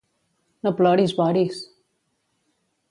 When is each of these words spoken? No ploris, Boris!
No 0.67 0.71
ploris, 0.79 1.13
Boris! 1.21 1.61